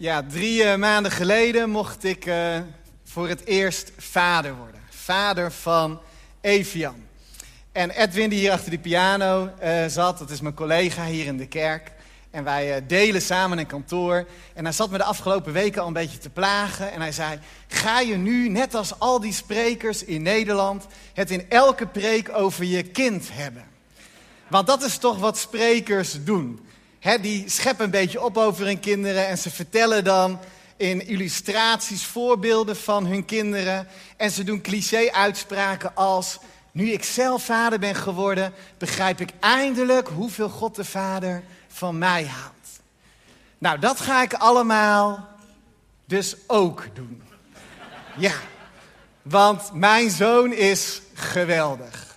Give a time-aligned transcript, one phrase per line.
[0.00, 2.58] Ja, drie uh, maanden geleden mocht ik uh,
[3.04, 4.80] voor het eerst vader worden.
[4.90, 6.00] Vader van
[6.40, 7.06] Evian.
[7.72, 11.36] En Edwin, die hier achter de piano uh, zat, dat is mijn collega hier in
[11.36, 11.92] de kerk.
[12.30, 14.26] En wij delen samen een kantoor.
[14.54, 16.92] En hij zat me de afgelopen weken al een beetje te plagen.
[16.92, 17.38] En hij zei:
[17.68, 22.64] Ga je nu, net als al die sprekers in Nederland, het in elke preek over
[22.64, 23.64] je kind hebben?
[24.48, 26.67] Want dat is toch wat sprekers doen
[27.20, 30.38] die scheppen een beetje op over hun kinderen en ze vertellen dan
[30.76, 33.88] in illustraties voorbeelden van hun kinderen.
[34.16, 36.38] En ze doen cliché-uitspraken als:
[36.72, 42.24] Nu ik zelf vader ben geworden, begrijp ik eindelijk hoeveel God de Vader van mij
[42.24, 42.56] houdt.
[43.58, 45.28] Nou, dat ga ik allemaal
[46.04, 47.22] dus ook doen.
[48.16, 48.32] Ja,
[49.22, 52.16] want mijn zoon is geweldig.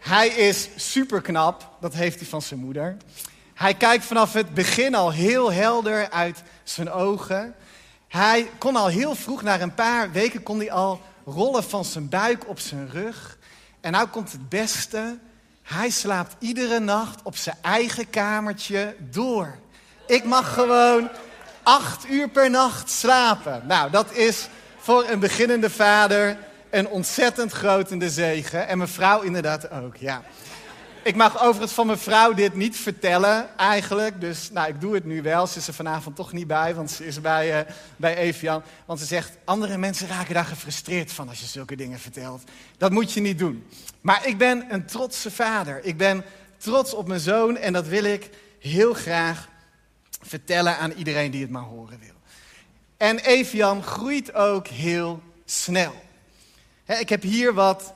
[0.00, 2.96] Hij is superknap, dat heeft hij van zijn moeder.
[3.60, 7.54] Hij kijkt vanaf het begin al heel helder uit zijn ogen.
[8.08, 12.08] Hij kon al heel vroeg, na een paar weken, kon hij al rollen van zijn
[12.08, 13.38] buik op zijn rug.
[13.80, 15.18] En nou komt het beste.
[15.62, 19.58] Hij slaapt iedere nacht op zijn eigen kamertje door.
[20.06, 21.08] Ik mag gewoon
[21.62, 23.62] acht uur per nacht slapen.
[23.66, 26.38] Nou, dat is voor een beginnende vader
[26.70, 28.68] een ontzettend grotende zegen.
[28.68, 30.22] En mijn vrouw inderdaad ook, ja.
[31.02, 34.20] Ik mag overigens van mijn vrouw dit niet vertellen eigenlijk.
[34.20, 35.46] Dus nou, ik doe het nu wel.
[35.46, 38.62] Ze is er vanavond toch niet bij, want ze is bij, uh, bij Evian.
[38.86, 42.42] Want ze zegt, andere mensen raken daar gefrustreerd van als je zulke dingen vertelt.
[42.78, 43.66] Dat moet je niet doen.
[44.00, 45.84] Maar ik ben een trotse vader.
[45.84, 46.24] Ik ben
[46.56, 49.48] trots op mijn zoon en dat wil ik heel graag
[50.22, 52.14] vertellen aan iedereen die het maar horen wil.
[52.96, 55.94] En Evian groeit ook heel snel.
[56.86, 57.94] ik heb hier wat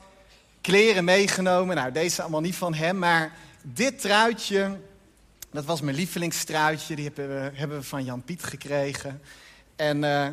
[0.65, 1.75] kleren meegenomen.
[1.75, 4.79] Nou, deze allemaal niet van hem, maar dit truitje,
[5.51, 6.95] dat was mijn lievelingstruitje.
[6.95, 9.21] Die hebben we, hebben we van Jan Piet gekregen.
[9.75, 10.27] En uh,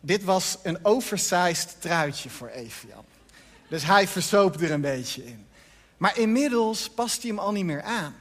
[0.00, 3.04] dit was een oversized truitje voor Evian.
[3.68, 5.46] Dus hij verzoop er een beetje in.
[5.96, 8.14] Maar inmiddels past hij hem al niet meer aan.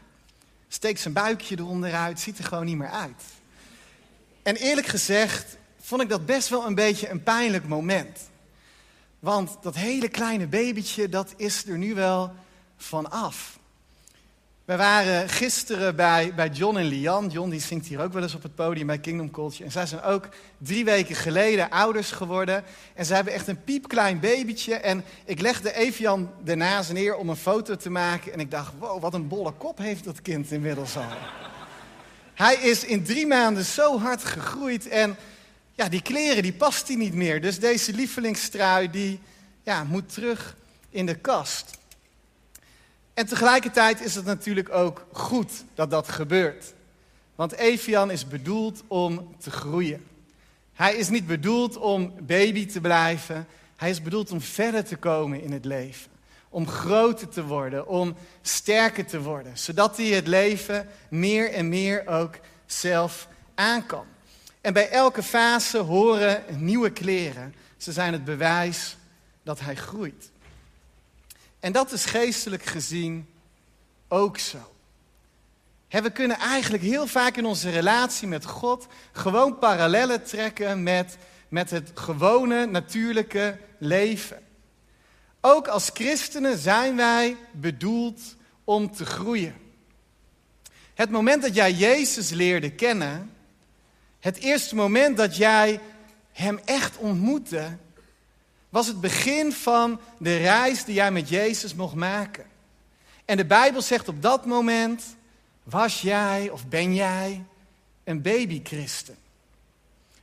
[0.67, 3.23] Steekt zijn buikje eronder uit, ziet er gewoon niet meer uit.
[4.43, 8.28] En eerlijk gezegd vond ik dat best wel een beetje een pijnlijk moment.
[9.19, 12.31] Want dat hele kleine babytje, dat is er nu wel
[12.77, 13.59] van af.
[14.69, 17.27] We waren gisteren bij, bij John en Lian.
[17.27, 19.63] John die zingt hier ook wel eens op het podium bij Kingdom Culture.
[19.63, 22.63] En zij zijn ook drie weken geleden ouders geworden.
[22.93, 24.75] En ze hebben echt een piepklein babytje.
[24.75, 28.33] En ik legde Evian ernaast neer om een foto te maken.
[28.33, 31.03] En ik dacht, wow, wat een bolle kop heeft dat kind inmiddels al.
[32.33, 34.87] Hij is in drie maanden zo hard gegroeid.
[34.87, 35.17] En
[35.79, 37.41] ja, die kleren die past hij niet meer.
[37.41, 39.19] Dus deze lievelingstrui die
[39.63, 40.55] ja, moet terug
[40.89, 41.77] in de kast.
[43.13, 46.73] En tegelijkertijd is het natuurlijk ook goed dat dat gebeurt.
[47.35, 50.07] Want Evian is bedoeld om te groeien.
[50.73, 53.47] Hij is niet bedoeld om baby te blijven.
[53.75, 56.11] Hij is bedoeld om verder te komen in het leven.
[56.49, 59.57] Om groter te worden, om sterker te worden.
[59.57, 64.05] Zodat hij het leven meer en meer ook zelf aan kan.
[64.61, 67.55] En bij elke fase horen nieuwe kleren.
[67.77, 68.97] Ze zijn het bewijs
[69.43, 70.31] dat hij groeit.
[71.59, 73.29] En dat is geestelijk gezien
[74.07, 74.73] ook zo.
[75.87, 81.17] we kunnen eigenlijk heel vaak in onze relatie met God gewoon parallellen trekken met,
[81.47, 84.43] met het gewone, natuurlijke leven.
[85.41, 88.21] Ook als christenen zijn wij bedoeld
[88.63, 89.55] om te groeien.
[90.93, 93.33] Het moment dat jij Jezus leerde kennen,
[94.19, 95.79] het eerste moment dat jij
[96.31, 97.77] Hem echt ontmoette,
[98.69, 102.45] was het begin van de reis die jij met Jezus mocht maken.
[103.25, 105.03] En de Bijbel zegt op dat moment,
[105.63, 107.43] was jij of ben jij
[108.03, 109.17] een babychristen.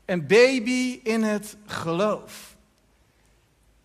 [0.04, 2.54] Een baby in het geloof.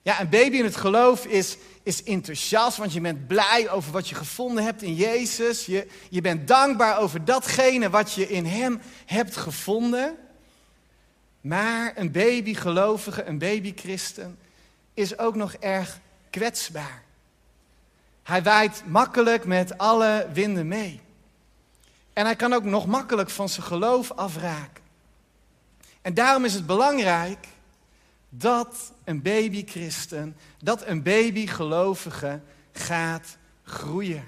[0.01, 4.08] Ja, een baby in het geloof is, is enthousiast, want je bent blij over wat
[4.08, 5.66] je gevonden hebt in Jezus.
[5.66, 10.18] Je, je bent dankbaar over datgene wat je in Hem hebt gevonden.
[11.41, 14.38] Maar een babygelovige, een babychristen,
[14.94, 17.03] is ook nog erg kwetsbaar.
[18.23, 21.02] Hij waait makkelijk met alle winden mee.
[22.14, 24.84] En hij kan ook nog makkelijk van zijn geloof afraken.
[26.02, 27.47] En daarom is het belangrijk
[28.33, 32.39] dat een babychristen, dat een babygelovige
[32.72, 34.23] gaat groeien.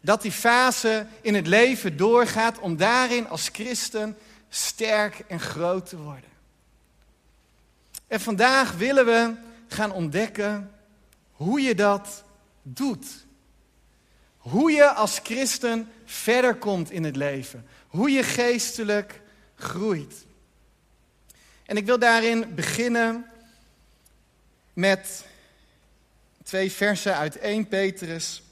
[0.00, 4.18] Dat die fase in het leven doorgaat om daarin als christen
[4.48, 6.30] sterk en groot te worden.
[8.06, 9.34] En vandaag willen we
[9.68, 10.70] gaan ontdekken
[11.32, 12.24] hoe je dat
[12.62, 13.06] doet.
[14.36, 17.66] Hoe je als christen verder komt in het leven.
[17.86, 19.20] Hoe je geestelijk
[19.54, 20.26] groeit.
[21.66, 23.26] En ik wil daarin beginnen
[24.72, 25.24] met
[26.42, 28.42] twee versen uit 1 Petrus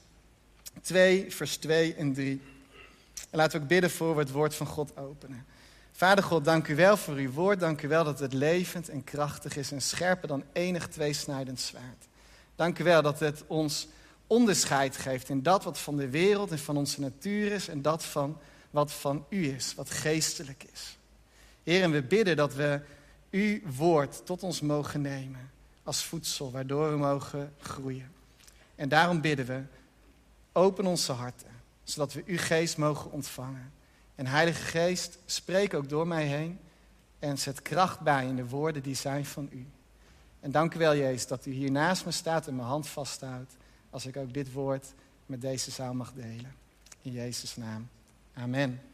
[0.81, 2.41] 2, vers 2 en 3.
[3.29, 5.45] En laten we ook bidden voor we het woord van God openen.
[5.91, 7.59] Vader God, dank u wel voor uw woord.
[7.59, 12.07] Dank u wel dat het levend en krachtig is en scherper dan enig tweesnijdend zwaard.
[12.55, 13.87] Dank u wel dat het ons
[14.27, 18.05] onderscheid geeft in dat wat van de wereld en van onze natuur is en dat
[18.05, 18.37] van
[18.69, 20.97] wat van u is, wat geestelijk is.
[21.63, 22.79] Heer, en we bidden dat we
[23.31, 25.51] uw woord tot ons mogen nemen
[25.83, 28.11] als voedsel, waardoor we mogen groeien.
[28.75, 29.61] En daarom bidden we,
[30.51, 31.51] open onze harten,
[31.83, 33.71] zodat we uw geest mogen ontvangen.
[34.15, 36.59] En Heilige Geest, spreek ook door mij heen
[37.19, 39.67] en zet kracht bij in de woorden die zijn van u.
[40.39, 43.55] En dank u wel, Jezus, dat u hier naast me staat en mijn hand vasthoudt
[43.89, 44.93] als ik ook dit woord
[45.25, 46.55] met deze zaal mag delen.
[47.01, 47.89] In Jezus' naam.
[48.33, 48.90] Amen.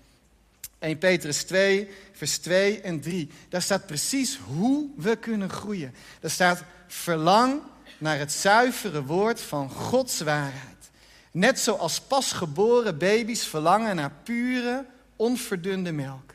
[0.79, 3.29] 1 Petrus 2, vers 2 en 3.
[3.50, 5.94] Daar staat precies hoe we kunnen groeien.
[6.19, 7.62] Daar staat verlang
[7.97, 10.89] naar het zuivere woord van Gods waarheid.
[11.31, 14.85] Net zoals pasgeboren baby's verlangen naar pure,
[15.15, 16.33] onverdunde melk.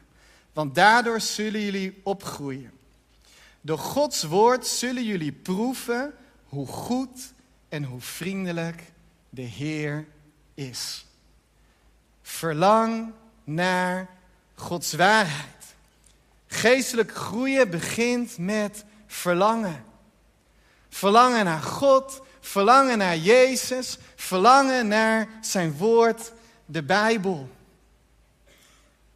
[0.53, 2.71] Want daardoor zullen jullie opgroeien.
[3.61, 7.33] Door Gods woord zullen jullie proeven hoe goed
[7.69, 8.83] en hoe vriendelijk
[9.29, 10.07] de Heer
[10.55, 11.07] is.
[12.23, 13.13] Verlang
[13.45, 14.09] naar
[14.63, 15.75] Gods waarheid.
[16.47, 19.85] Geestelijk groeien begint met verlangen.
[20.89, 26.33] Verlangen naar God, verlangen naar Jezus, verlangen naar zijn woord,
[26.67, 27.51] de Bijbel.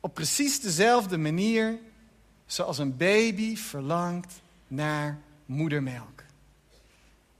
[0.00, 1.78] Op precies dezelfde manier
[2.46, 4.32] zoals een baby verlangt
[4.66, 6.22] naar moedermelk.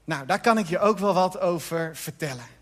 [0.03, 2.56] Nou, daar kan ik je ook wel wat over vertellen.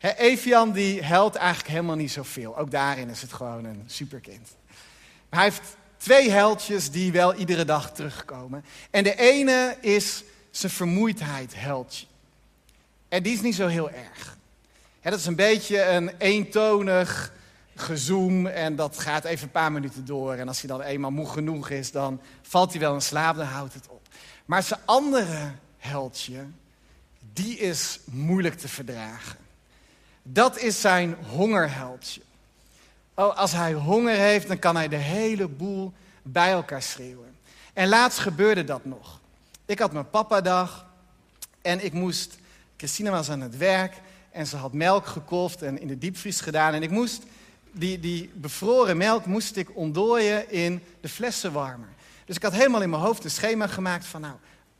[0.00, 2.56] He, Evian die helpt eigenlijk helemaal niet zoveel.
[2.56, 4.48] Ook daarin is het gewoon een superkind.
[5.30, 8.64] hij heeft twee heldjes die wel iedere dag terugkomen.
[8.90, 12.06] En de ene is zijn vermoeidheid heldje.
[13.08, 14.36] En die is niet zo heel erg.
[15.02, 17.32] dat is een beetje een eentonig
[17.74, 20.34] gezoom en dat gaat even een paar minuten door.
[20.34, 23.46] En als hij dan eenmaal moe genoeg is, dan valt hij wel in slaap, dan
[23.46, 24.08] houdt het op.
[24.44, 26.46] Maar zijn andere heldje,
[27.32, 29.36] die is moeilijk te verdragen.
[30.22, 32.20] Dat is zijn hongerheldje.
[33.14, 37.36] Oh, als hij honger heeft, dan kan hij de hele boel bij elkaar schreeuwen.
[37.72, 39.20] En laatst gebeurde dat nog.
[39.66, 40.86] Ik had mijn papadag
[41.62, 42.38] en ik moest...
[42.76, 43.94] Christina was aan het werk
[44.30, 46.74] en ze had melk gekocht en in de diepvries gedaan.
[46.74, 47.22] En ik moest
[47.72, 51.88] die, die bevroren melk moest ik ontdooien in de flessenwarmer.
[52.24, 54.34] Dus ik had helemaal in mijn hoofd een schema gemaakt van nou,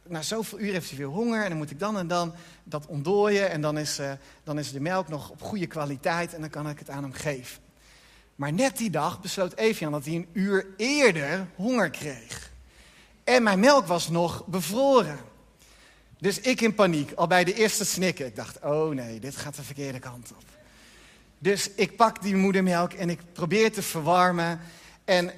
[0.06, 2.86] na zoveel uur heeft hij weer honger en dan moet ik dan en dan dat
[2.86, 4.12] ontdooien en dan is, uh,
[4.44, 7.12] dan is de melk nog op goede kwaliteit en dan kan ik het aan hem
[7.12, 7.62] geven.
[8.34, 12.50] Maar net die dag besloot Evian dat hij een uur eerder honger kreeg.
[13.24, 15.18] En mijn melk was nog bevroren.
[16.18, 18.26] Dus ik in paniek, al bij de eerste snikken.
[18.26, 20.44] Ik dacht, oh nee, dit gaat de verkeerde kant op.
[21.38, 24.60] Dus ik pak die moedermelk en ik probeer te verwarmen.
[25.04, 25.32] En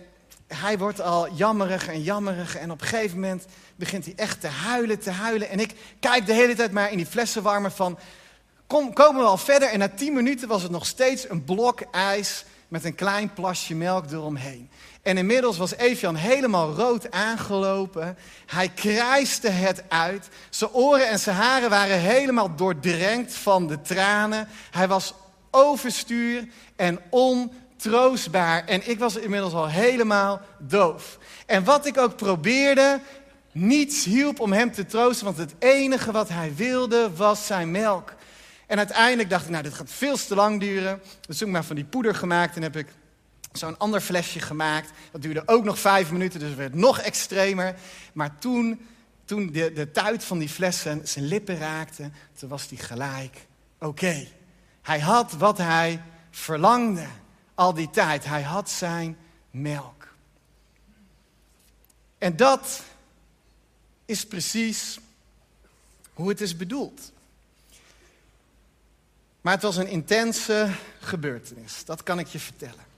[0.46, 2.56] hij wordt al jammerig en jammerig.
[2.56, 3.44] En op een gegeven moment
[3.82, 5.48] begint hij echt te huilen, te huilen.
[5.48, 7.98] En ik kijk de hele tijd maar in die flessenwarmer van...
[8.66, 9.68] Kom, komen we al verder?
[9.68, 13.74] En na tien minuten was het nog steeds een blok ijs met een klein plasje
[13.74, 14.70] melk eromheen.
[15.02, 18.16] En inmiddels was Evian helemaal rood aangelopen.
[18.46, 20.28] Hij krijste het uit.
[20.50, 24.48] Zijn oren en zijn haren waren helemaal doordrenkt van de tranen.
[24.70, 25.14] Hij was
[25.50, 28.64] overstuur en ontroostbaar.
[28.64, 31.18] En ik was inmiddels al helemaal doof.
[31.46, 33.00] En wat ik ook probeerde,
[33.52, 38.14] niets hielp om hem te troosten, want het enige wat hij wilde was zijn melk.
[38.66, 41.00] En uiteindelijk dacht ik, nou, dit gaat veel te lang duren.
[41.20, 42.86] Dus toen ik maar van die poeder gemaakt en heb ik
[43.52, 44.90] zo'n ander flesje gemaakt.
[45.10, 47.74] Dat duurde ook nog vijf minuten, dus het werd nog extremer.
[48.12, 48.86] Maar toen,
[49.24, 53.46] toen de, de tuit van die flessen zijn lippen raakte, toen was hij gelijk
[53.78, 54.26] oké.
[54.82, 57.06] Hij had wat hij verlangde
[57.54, 58.24] al die tijd.
[58.24, 59.16] Hij had zijn
[59.50, 60.14] melk.
[62.18, 62.82] En dat
[64.04, 64.98] is precies
[66.12, 67.12] hoe het is bedoeld.
[69.40, 72.90] Maar het was een intense gebeurtenis, dat kan ik je vertellen.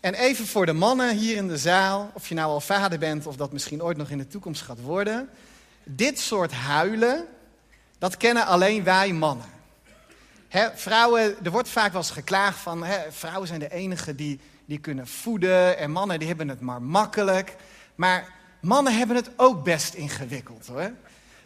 [0.00, 3.26] En even voor de mannen hier in de zaal, of je nou al vader bent
[3.26, 5.28] of dat misschien ooit nog in de toekomst gaat worden.
[5.84, 7.26] Dit soort huilen,
[7.98, 9.54] dat kennen alleen wij mannen
[10.74, 15.06] vrouwen, er wordt vaak wel eens geklaagd van vrouwen zijn de enigen die, die kunnen
[15.06, 17.56] voeden en mannen die hebben het maar makkelijk.
[17.94, 18.34] Maar
[18.66, 20.92] mannen hebben het ook best ingewikkeld hoor.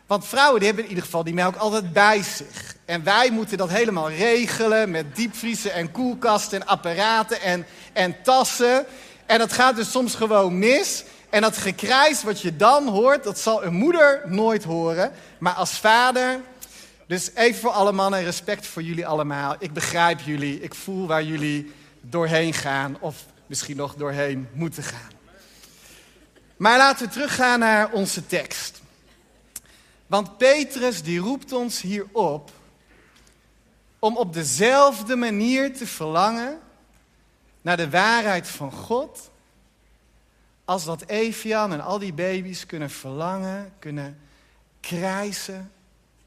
[0.07, 2.77] Want vrouwen die hebben in ieder geval die melk altijd bij zich.
[2.85, 8.87] En wij moeten dat helemaal regelen met diepvriezen en koelkasten en apparaten en, en tassen.
[9.27, 11.05] En dat gaat dus soms gewoon mis.
[11.31, 15.13] En dat gekrijs wat je dan hoort, dat zal een moeder nooit horen.
[15.39, 16.41] Maar als vader,
[17.07, 19.57] dus even voor alle mannen, respect voor jullie allemaal.
[19.59, 25.20] Ik begrijp jullie, ik voel waar jullie doorheen gaan of misschien nog doorheen moeten gaan.
[26.61, 28.81] Maar laten we teruggaan naar onze tekst.
[30.07, 32.51] Want Petrus die roept ons hier op
[33.99, 36.61] om op dezelfde manier te verlangen
[37.61, 39.31] naar de waarheid van God,
[40.65, 44.21] als dat Evian en al die baby's kunnen verlangen, kunnen
[44.81, 45.73] krijsen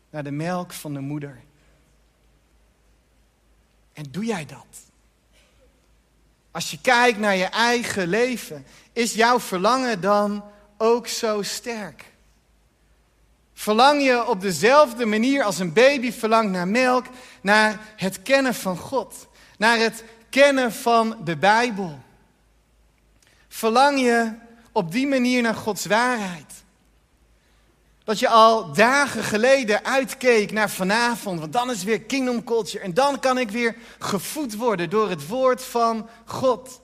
[0.09, 1.43] naar de melk van de moeder.
[3.93, 4.91] En doe jij dat?
[6.53, 10.43] Als je kijkt naar je eigen leven, is jouw verlangen dan
[10.77, 12.05] ook zo sterk?
[13.53, 17.05] Verlang je op dezelfde manier als een baby verlangt naar melk,
[17.41, 21.99] naar het kennen van God, naar het kennen van de Bijbel?
[23.47, 24.33] Verlang je
[24.71, 26.62] op die manier naar Gods waarheid?
[28.03, 32.93] Dat je al dagen geleden uitkeek naar vanavond, want dan is weer Kingdom Culture en
[32.93, 36.81] dan kan ik weer gevoed worden door het woord van God.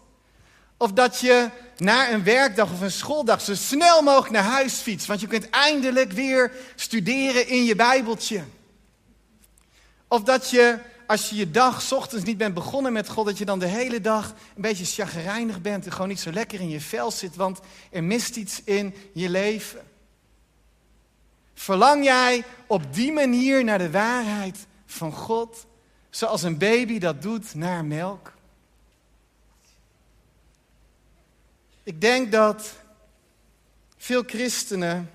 [0.77, 5.07] Of dat je na een werkdag of een schooldag zo snel mogelijk naar huis fietst,
[5.07, 8.43] want je kunt eindelijk weer studeren in je Bijbeltje.
[10.07, 13.45] Of dat je, als je je dag ochtends niet bent begonnen met God, dat je
[13.45, 16.81] dan de hele dag een beetje chagrijnig bent en gewoon niet zo lekker in je
[16.81, 17.59] vel zit, want
[17.91, 19.88] er mist iets in je leven.
[21.59, 25.65] Verlang jij op die manier naar de waarheid van God,
[26.09, 28.33] zoals een baby dat doet naar melk?
[31.83, 32.73] Ik denk dat
[33.97, 35.11] veel christenen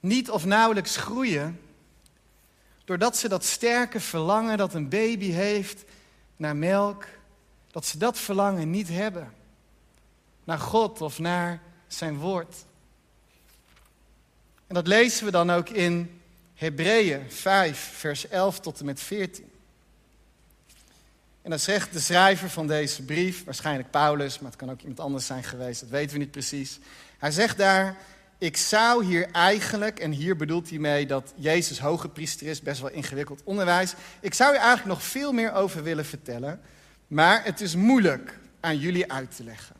[0.00, 1.60] niet of nauwelijks groeien
[2.84, 5.84] doordat ze dat sterke verlangen dat een baby heeft
[6.36, 7.04] naar melk,
[7.70, 9.32] dat ze dat verlangen niet hebben.
[10.44, 12.66] Naar God of naar zijn woord.
[14.68, 16.20] En dat lezen we dan ook in
[16.54, 19.50] Hebreeën 5, vers 11 tot en met 14.
[21.42, 25.00] En dan zegt de schrijver van deze brief, waarschijnlijk Paulus, maar het kan ook iemand
[25.00, 26.78] anders zijn geweest, dat weten we niet precies.
[27.18, 27.96] Hij zegt daar,
[28.38, 32.80] ik zou hier eigenlijk, en hier bedoelt hij mee dat Jezus hoge priester is, best
[32.80, 33.94] wel ingewikkeld onderwijs.
[34.20, 36.60] Ik zou hier eigenlijk nog veel meer over willen vertellen,
[37.06, 39.76] maar het is moeilijk aan jullie uit te leggen.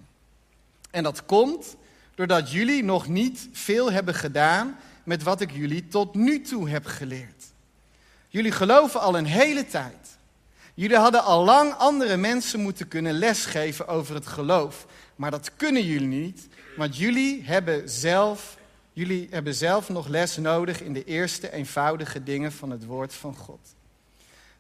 [0.91, 1.77] En dat komt
[2.19, 6.87] doordat jullie nog niet veel hebben gedaan met wat ik jullie tot nu toe heb
[6.87, 7.45] geleerd.
[8.29, 10.19] Jullie geloven al een hele tijd.
[10.75, 14.87] Jullie hadden al lang andere mensen moeten kunnen lesgeven over het geloof.
[15.17, 18.59] Maar dat kunnen jullie niet, want jullie hebben zelf,
[18.93, 23.37] jullie hebben zelf nog les nodig in de eerste eenvoudige dingen van het woord van
[23.37, 23.75] God.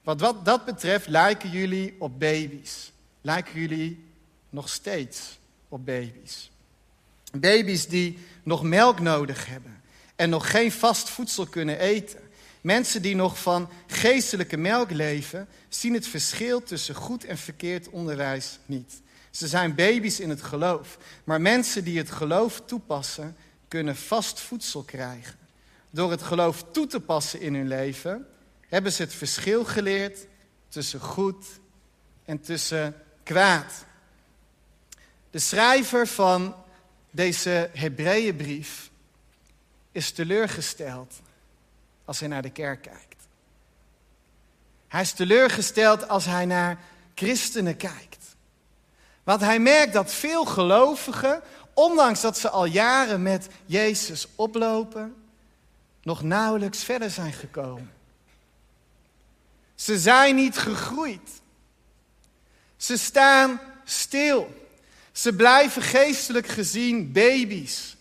[0.03, 2.93] Wat, wat dat betreft lijken jullie op baby's.
[3.21, 4.05] Lijken jullie
[4.51, 5.39] nog steeds
[5.69, 6.51] op baby's.
[7.33, 9.83] Baby's die nog melk nodig hebben
[10.17, 12.21] en nog geen vast voedsel kunnen eten.
[12.61, 18.59] Mensen die nog van geestelijke melk leven, zien het verschil tussen goed en verkeerd onderwijs
[18.67, 19.03] niet.
[19.31, 20.99] Ze zijn baby's in het geloof.
[21.25, 23.37] Maar mensen die het geloof toepassen,
[23.69, 25.39] kunnen vast voedsel krijgen.
[25.91, 28.27] Door het geloof toe te passen in hun leven,
[28.69, 30.27] hebben ze het verschil geleerd
[30.69, 31.47] tussen goed
[32.25, 33.85] en tussen kwaad.
[35.31, 36.55] De schrijver van
[37.11, 38.91] deze Hebreeënbrief
[39.93, 41.21] is teleurgesteld
[42.05, 43.17] als hij naar de kerk kijkt.
[44.89, 46.79] Hij is teleurgesteld als hij naar
[47.15, 48.37] christenen kijkt.
[49.25, 51.43] Want hij merkt dat veel gelovigen,
[51.75, 55.15] ondanks dat ze al jaren met Jezus oplopen,
[56.03, 57.93] nog nauwelijks verder zijn gekomen.
[59.75, 61.31] Ze zijn niet gegroeid.
[62.77, 64.68] Ze staan stil.
[65.19, 67.97] Ze blijven geestelijk gezien baby's.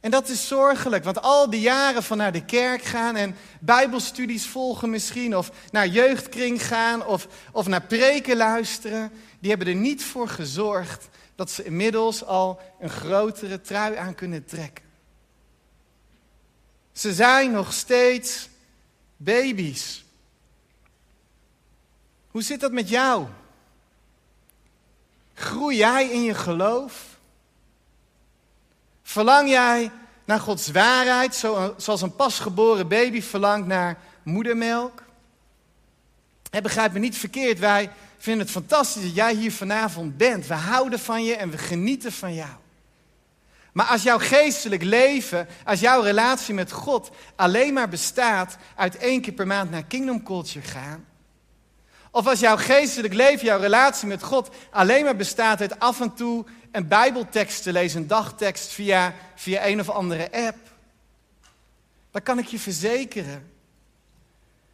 [0.00, 4.46] En dat is zorgelijk, want al die jaren van naar de kerk gaan en bijbelstudies
[4.46, 10.04] volgen misschien, of naar jeugdkring gaan, of, of naar preken luisteren, die hebben er niet
[10.04, 14.84] voor gezorgd dat ze inmiddels al een grotere trui aan kunnen trekken.
[16.92, 18.48] Ze zijn nog steeds
[19.16, 20.04] baby's.
[22.30, 23.26] Hoe zit dat met jou?
[25.40, 27.18] Groei jij in je geloof?
[29.02, 29.90] Verlang jij
[30.24, 31.34] naar Gods waarheid,
[31.76, 35.02] zoals een pasgeboren baby verlangt naar moedermelk?
[36.50, 40.46] En begrijp me niet verkeerd, wij vinden het fantastisch dat jij hier vanavond bent.
[40.46, 42.54] We houden van je en we genieten van jou.
[43.72, 49.20] Maar als jouw geestelijk leven, als jouw relatie met God alleen maar bestaat uit één
[49.20, 51.06] keer per maand naar Kingdom Culture gaan,
[52.10, 56.14] of als jouw geestelijk leven, jouw relatie met God alleen maar bestaat uit af en
[56.14, 60.58] toe een bijbeltekst te lezen, een dagtekst via, via een of andere app.
[62.10, 63.50] Dan kan ik je verzekeren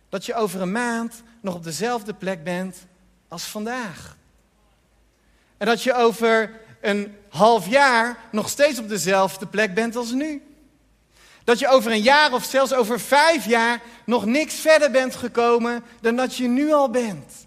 [0.09, 2.76] dat je over een maand nog op dezelfde plek bent
[3.28, 4.16] als vandaag.
[5.57, 10.45] En dat je over een half jaar nog steeds op dezelfde plek bent als nu.
[11.46, 15.84] Dat je over een jaar of zelfs over vijf jaar nog niks verder bent gekomen
[16.00, 17.46] dan dat je nu al bent.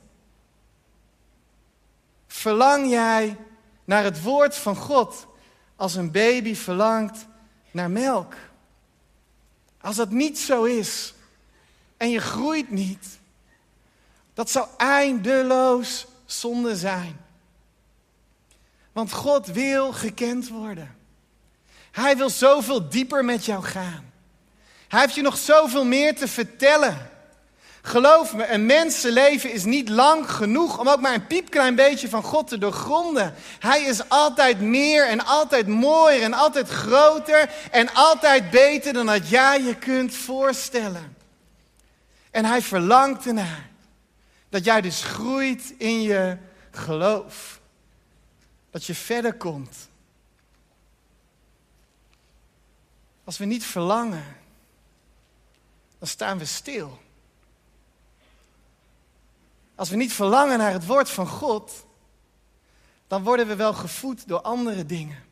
[2.27, 3.37] Verlang jij
[3.85, 5.27] naar het woord van God
[5.75, 7.25] als een baby verlangt
[7.71, 8.33] naar melk?
[9.81, 11.13] Als dat niet zo is
[11.97, 13.19] en je groeit niet,
[14.33, 17.19] dat zou eindeloos zonde zijn.
[18.91, 20.97] Want God wil gekend worden.
[21.91, 24.11] Hij wil zoveel dieper met jou gaan.
[24.87, 27.09] Hij heeft je nog zoveel meer te vertellen.
[27.81, 32.23] Geloof me, een mensenleven is niet lang genoeg om ook maar een piepklein beetje van
[32.23, 33.33] God te doorgronden.
[33.59, 39.29] Hij is altijd meer en altijd mooier en altijd groter en altijd beter dan dat
[39.29, 41.17] jij je kunt voorstellen.
[42.31, 43.69] En hij verlangt ernaar
[44.49, 46.37] dat jij dus groeit in je
[46.71, 47.59] geloof.
[48.71, 49.88] Dat je verder komt.
[53.29, 54.35] Als we niet verlangen,
[55.99, 56.99] dan staan we stil.
[59.75, 61.85] Als we niet verlangen naar het woord van God,
[63.07, 65.23] dan worden we wel gevoed door andere dingen.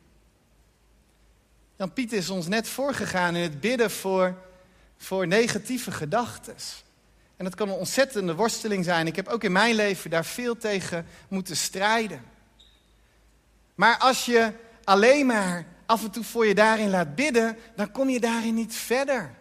[1.76, 4.34] Jan Piet is ons net voorgegaan in het bidden voor,
[4.96, 6.54] voor negatieve gedachten.
[7.36, 9.06] En dat kan een ontzettende worsteling zijn.
[9.06, 12.24] Ik heb ook in mijn leven daar veel tegen moeten strijden.
[13.74, 14.52] Maar als je
[14.84, 18.74] alleen maar af en toe voor je daarin laat bidden, dan kom je daarin niet
[18.74, 19.34] verder.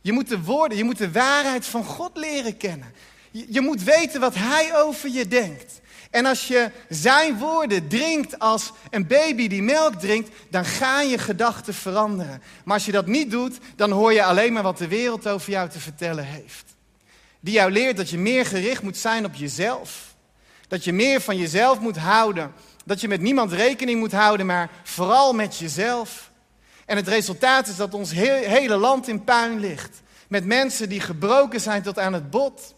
[0.00, 2.94] Je moet de woorden, je moet de waarheid van God leren kennen.
[3.30, 5.80] Je, moet weten wat Hij over je denkt.
[6.10, 11.18] En als je zijn woorden drinkt als een baby die melk drinkt, dan gaan je
[11.18, 12.42] gedachten veranderen.
[12.64, 15.50] Maar als je dat niet doet, dan hoor je alleen maar wat de wereld over
[15.50, 16.64] jou te vertellen heeft.
[17.40, 20.14] Die jou leert dat je meer gericht moet zijn op jezelf.
[20.68, 22.52] Dat je meer van jezelf moet houden.
[22.84, 26.30] Dat je met niemand rekening moet houden, maar vooral met jezelf.
[26.86, 30.00] En het resultaat is dat ons hele land in puin ligt.
[30.28, 32.74] Met mensen die gebroken zijn tot aan het bot.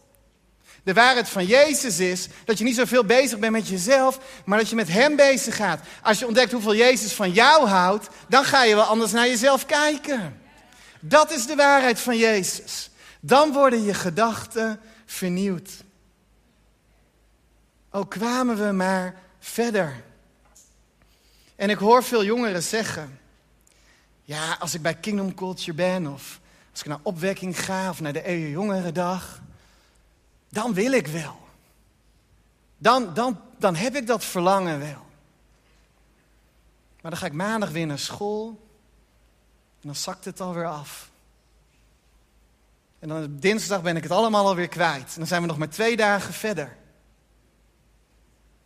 [0.83, 4.69] De waarheid van Jezus is dat je niet zoveel bezig bent met jezelf, maar dat
[4.69, 5.81] je met Hem bezig gaat.
[6.03, 9.67] Als je ontdekt hoeveel Jezus van jou houdt, dan ga je wel anders naar jezelf
[9.67, 10.41] kijken.
[11.01, 12.91] Dat is de waarheid van Jezus.
[13.21, 15.71] Dan worden je gedachten vernieuwd.
[17.91, 19.15] Oh, kwamen we maar
[19.45, 20.05] verder.
[21.57, 23.19] En ik hoor veel jongeren zeggen:
[24.23, 28.13] Ja, als ik bij Kingdom Culture ben, of als ik naar opwekking ga, of naar
[28.13, 29.43] de EU Jongerendag,
[30.49, 31.39] dan wil ik wel.
[32.79, 35.07] Dan, dan, dan heb ik dat verlangen wel.
[37.01, 38.49] Maar dan ga ik maandag weer naar school
[39.81, 41.11] en dan zakt het alweer af.
[42.99, 45.09] En dan dinsdag ben ik het allemaal alweer kwijt.
[45.13, 46.77] En dan zijn we nog maar twee dagen verder.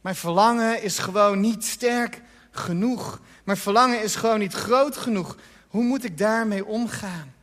[0.00, 3.20] Mijn verlangen is gewoon niet sterk genoeg.
[3.44, 5.36] Mijn verlangen is gewoon niet groot genoeg.
[5.68, 7.34] Hoe moet ik daarmee omgaan?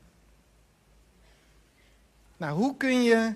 [2.38, 3.34] Nou, hoe kun je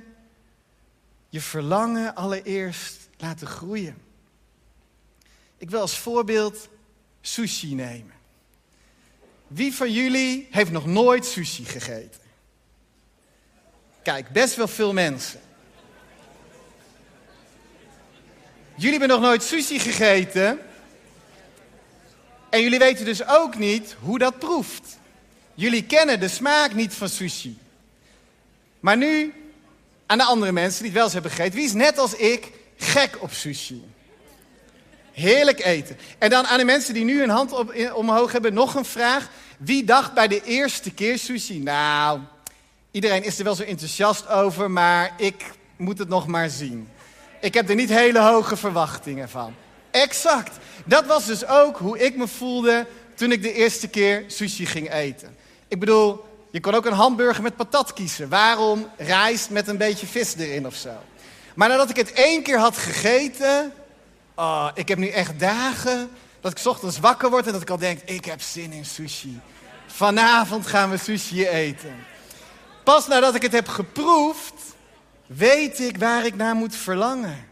[1.29, 3.97] je verlangen allereerst laten groeien?
[5.57, 6.69] Ik wil als voorbeeld
[7.21, 8.13] sushi nemen.
[9.47, 12.21] Wie van jullie heeft nog nooit sushi gegeten?
[14.03, 15.39] Kijk, best wel veel mensen.
[18.79, 20.59] Jullie hebben nog nooit sushi gegeten.
[22.49, 24.97] En jullie weten dus ook niet hoe dat proeft.
[25.53, 27.57] Jullie kennen de smaak niet van sushi.
[28.79, 29.33] Maar nu
[30.05, 31.55] aan de andere mensen die het wel eens hebben gegeten.
[31.55, 33.83] Wie is net als ik gek op sushi?
[35.11, 35.97] Heerlijk eten.
[36.17, 39.29] En dan aan de mensen die nu hun hand op, omhoog hebben nog een vraag.
[39.57, 41.59] Wie dacht bij de eerste keer sushi?
[41.59, 42.19] Nou,
[42.91, 46.87] iedereen is er wel zo enthousiast over, maar ik moet het nog maar zien.
[47.41, 49.55] Ik heb er niet hele hoge verwachtingen van.
[49.91, 50.57] Exact.
[50.85, 54.91] Dat was dus ook hoe ik me voelde toen ik de eerste keer sushi ging
[54.91, 55.37] eten.
[55.67, 58.29] Ik bedoel, je kon ook een hamburger met patat kiezen.
[58.29, 60.91] Waarom rijst met een beetje vis erin of zo?
[61.55, 63.73] Maar nadat ik het één keer had gegeten,
[64.35, 66.09] oh, ik heb nu echt dagen
[66.41, 69.39] dat ik ochtends wakker word en dat ik al denk, ik heb zin in sushi.
[69.87, 71.95] Vanavond gaan we sushi eten.
[72.83, 74.53] Pas nadat ik het heb geproefd,
[75.29, 77.47] weet ik waar ik naar moet verlangen.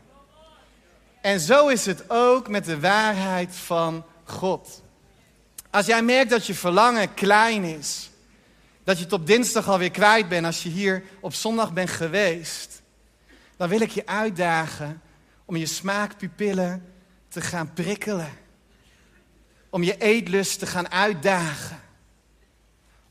[1.22, 4.84] En zo is het ook met de waarheid van God.
[5.70, 8.10] Als jij merkt dat je verlangen klein is,
[8.84, 12.82] dat je het op dinsdag alweer kwijt bent als je hier op zondag bent geweest,
[13.58, 15.02] dan wil ik je uitdagen
[15.46, 16.94] om je smaakpupillen
[17.28, 18.46] te gaan prikkelen.
[19.70, 21.80] om je eetlust te gaan uitdagen.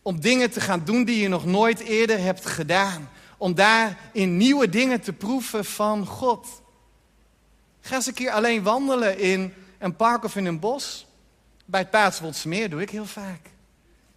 [0.02, 3.09] Om dingen te gaan doen die je nog nooit eerder hebt gedaan.
[3.37, 6.62] Om daarin nieuwe dingen te proeven van God.
[7.81, 11.07] Ga eens een keer alleen wandelen in een park of in een bos.
[11.64, 13.51] Bij het Paatswoldse meer doe ik heel vaak.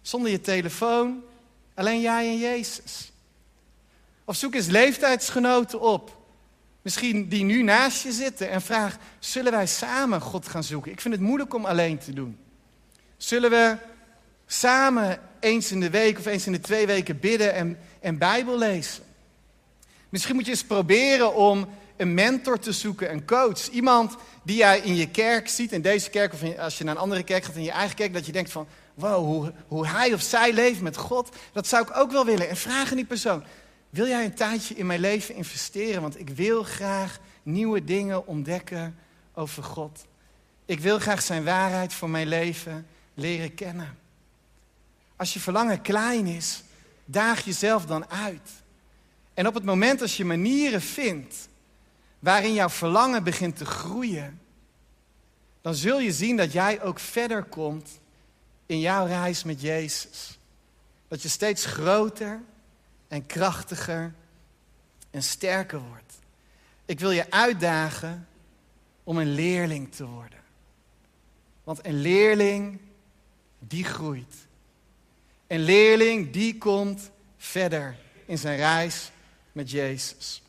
[0.02, 1.22] Zonder je telefoon,
[1.74, 3.12] alleen jij en Jezus.
[4.24, 6.18] Of zoek eens leeftijdsgenoten op.
[6.82, 10.92] Misschien die nu naast je zitten en vraag: zullen wij samen God gaan zoeken?
[10.92, 12.38] Ik vind het moeilijk om alleen te doen.
[13.16, 13.76] Zullen we
[14.46, 18.58] samen eens in de week of eens in de twee weken bidden en, en Bijbel
[18.58, 19.04] lezen?
[20.10, 23.68] Misschien moet je eens proberen om een mentor te zoeken, een coach.
[23.68, 27.00] Iemand die jij in je kerk ziet, in deze kerk of als je naar een
[27.00, 30.12] andere kerk gaat, in je eigen kerk, dat je denkt van, wow, hoe, hoe hij
[30.14, 32.48] of zij leeft met God, dat zou ik ook wel willen.
[32.48, 33.44] En vraag aan die persoon,
[33.90, 36.02] wil jij een tijdje in mijn leven investeren?
[36.02, 38.98] Want ik wil graag nieuwe dingen ontdekken
[39.34, 40.06] over God.
[40.66, 43.98] Ik wil graag zijn waarheid voor mijn leven leren kennen.
[45.16, 46.62] Als je verlangen klein is,
[47.04, 48.50] daag jezelf dan uit.
[49.34, 51.48] En op het moment als je manieren vindt
[52.18, 54.40] waarin jouw verlangen begint te groeien,
[55.60, 58.00] dan zul je zien dat jij ook verder komt
[58.66, 60.38] in jouw reis met Jezus.
[61.08, 62.40] Dat je steeds groter
[63.08, 64.14] en krachtiger
[65.10, 66.18] en sterker wordt.
[66.84, 68.28] Ik wil je uitdagen
[69.04, 70.38] om een leerling te worden.
[71.64, 72.80] Want een leerling,
[73.58, 74.34] die groeit.
[75.46, 79.10] Een leerling, die komt verder in zijn reis
[79.60, 80.42] met Jezus.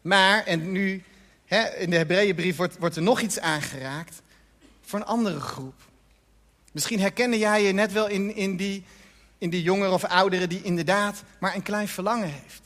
[0.00, 1.02] Maar, en nu
[1.46, 4.22] hè, in de Hebreeënbrief wordt, wordt er nog iets aangeraakt
[4.80, 5.74] voor een andere groep.
[6.72, 8.84] Misschien herkende jij je net wel in, in, die,
[9.38, 12.60] in die jongeren of ouderen die inderdaad maar een klein verlangen heeft.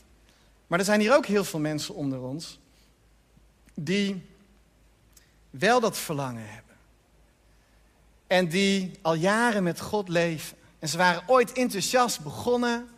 [0.67, 2.59] Maar er zijn hier ook heel veel mensen onder ons
[3.75, 4.23] die
[5.51, 6.75] wel dat verlangen hebben.
[8.27, 10.57] En die al jaren met God leven.
[10.79, 12.89] En ze waren ooit enthousiast begonnen.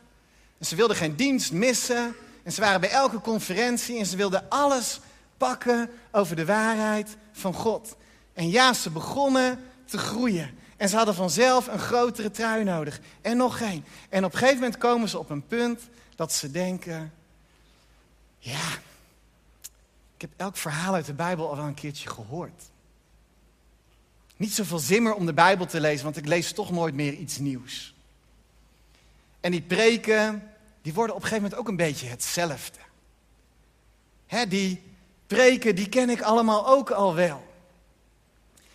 [0.59, 2.15] En ze wilden geen dienst missen.
[2.45, 5.01] En ze waren bij elke conferentie en ze wilden alles
[5.37, 7.97] pakken over de waarheid van God.
[8.33, 10.59] En ja, ze begonnen te groeien.
[10.77, 13.01] En ze hadden vanzelf een grotere trui nodig.
[13.21, 13.85] En nog geen.
[14.09, 15.81] En op een gegeven moment komen ze op een punt
[16.17, 17.13] dat ze denken:
[18.39, 18.69] ja,
[20.15, 22.63] ik heb elk verhaal uit de Bijbel al wel een keertje gehoord.
[24.37, 27.13] Niet zoveel zin meer om de Bijbel te lezen, want ik lees toch nooit meer
[27.13, 27.95] iets nieuws.
[29.41, 30.51] En die preken,
[30.85, 32.79] die worden op een gegeven moment ook een beetje hetzelfde.
[34.27, 34.83] Hè, die
[35.27, 37.45] preken, die ken ik allemaal ook al wel.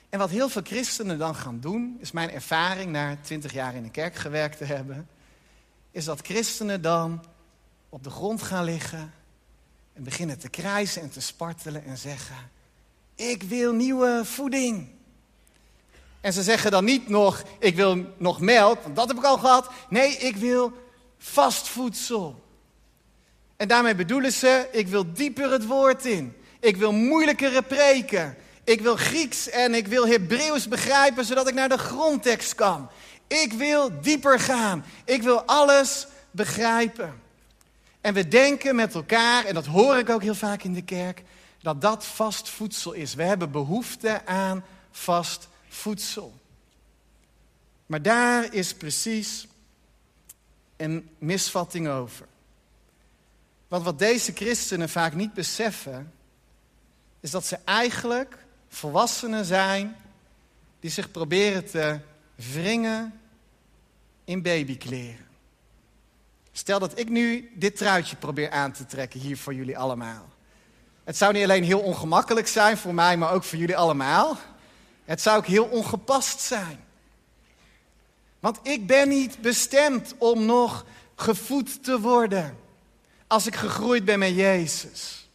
[0.09, 3.83] En wat heel veel christenen dan gaan doen, is mijn ervaring na twintig jaar in
[3.83, 5.09] de kerk gewerkt te hebben,
[5.91, 7.23] is dat christenen dan
[7.89, 9.13] op de grond gaan liggen
[9.93, 12.51] en beginnen te krijsen en te spartelen en zeggen:
[13.15, 14.89] Ik wil nieuwe voeding.
[16.21, 19.37] En ze zeggen dan niet nog: Ik wil nog melk, want dat heb ik al
[19.37, 19.69] gehad.
[19.89, 20.87] Nee, ik wil
[21.19, 22.43] vast voedsel.
[23.57, 26.35] En daarmee bedoelen ze: Ik wil dieper het woord in.
[26.59, 28.37] Ik wil moeilijkere preken.
[28.63, 32.89] Ik wil Grieks en ik wil Hebreeuws begrijpen zodat ik naar de grondtekst kan.
[33.27, 34.85] Ik wil dieper gaan.
[35.05, 37.21] Ik wil alles begrijpen.
[38.01, 41.23] En we denken met elkaar, en dat hoor ik ook heel vaak in de kerk,
[41.61, 43.13] dat dat vast voedsel is.
[43.13, 46.33] We hebben behoefte aan vast voedsel.
[47.85, 49.47] Maar daar is precies
[50.79, 52.25] een misvatting over.
[53.67, 56.13] Want wat deze christenen vaak niet beseffen,
[57.19, 58.37] is dat ze eigenlijk
[58.67, 59.95] volwassenen zijn
[60.79, 61.99] die zich proberen te
[62.35, 63.19] wringen
[64.23, 65.27] in babykleren.
[66.51, 70.29] Stel dat ik nu dit truitje probeer aan te trekken hier voor jullie allemaal.
[71.03, 74.37] Het zou niet alleen heel ongemakkelijk zijn voor mij, maar ook voor jullie allemaal.
[75.05, 76.79] Het zou ook heel ongepast zijn.
[78.39, 82.57] Want ik ben niet bestemd om nog gevoed te worden
[83.27, 85.29] als ik gegroeid ben met Jezus.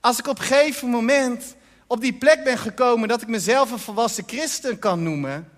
[0.00, 1.54] Als ik op een gegeven moment
[1.86, 5.50] op die plek ben gekomen dat ik mezelf een volwassen christen kan noemen,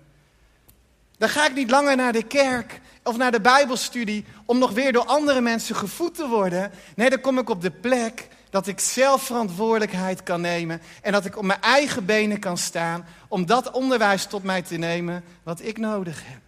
[1.17, 4.93] dan ga ik niet langer naar de kerk of naar de Bijbelstudie om nog weer
[4.93, 6.71] door andere mensen gevoed te worden.
[6.95, 11.25] Nee, dan kom ik op de plek dat ik zelf verantwoordelijkheid kan nemen en dat
[11.25, 15.61] ik op mijn eigen benen kan staan om dat onderwijs tot mij te nemen wat
[15.61, 16.41] ik nodig heb.